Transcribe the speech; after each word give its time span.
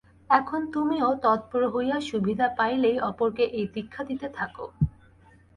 এখন 0.29 0.61
তুমিও 0.73 1.09
তৎপর 1.23 1.61
হইয়া 1.73 1.97
সুবিধা 2.09 2.47
পাইলেই 2.57 2.97
অপরকে 3.09 3.43
এই 3.51 3.65
দীক্ষা 3.75 4.01
দিতে 4.09 4.27
থাক। 4.37 4.53